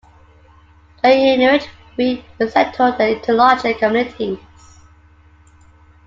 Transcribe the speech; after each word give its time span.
The 1.03 1.09
Inuit 1.11 1.69
would 1.91 1.95
be 1.95 2.25
resettled 2.39 2.99
into 2.99 3.33
larger 3.33 3.75
communities. 3.75 4.39